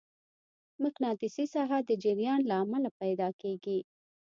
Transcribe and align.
مقناطیسي 0.83 1.45
ساحه 1.53 1.79
د 1.83 1.91
جریان 2.03 2.39
له 2.49 2.55
امله 2.63 2.89
پیدا 3.01 3.29
کېږي. 3.41 3.79